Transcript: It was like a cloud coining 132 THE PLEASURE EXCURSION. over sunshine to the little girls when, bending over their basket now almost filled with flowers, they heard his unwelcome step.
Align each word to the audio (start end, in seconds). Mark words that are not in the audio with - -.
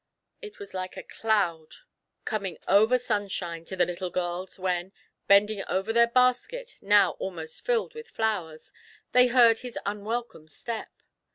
It 0.41 0.57
was 0.57 0.73
like 0.73 0.97
a 0.97 1.03
cloud 1.03 1.75
coining 2.25 2.57
132 2.65 2.65
THE 2.65 2.65
PLEASURE 2.65 2.73
EXCURSION. 2.73 2.77
over 2.81 2.97
sunshine 3.37 3.65
to 3.65 3.75
the 3.75 3.85
little 3.85 4.09
girls 4.09 4.57
when, 4.57 4.93
bending 5.27 5.63
over 5.67 5.93
their 5.93 6.07
basket 6.07 6.75
now 6.81 7.11
almost 7.19 7.63
filled 7.63 7.93
with 7.93 8.09
flowers, 8.09 8.73
they 9.11 9.27
heard 9.27 9.59
his 9.59 9.77
unwelcome 9.85 10.47
step. 10.47 10.89